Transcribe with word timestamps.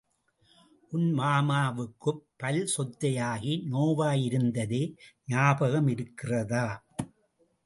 உன் 0.91 1.09
மாமாவுக்குப் 1.13 2.23
பல் 2.37 2.63
சொத்தையாகி 2.77 3.53
நோவாயிருந்ததே 3.71 4.83
ஞாபகமிருக்கிறதா? 5.27 6.65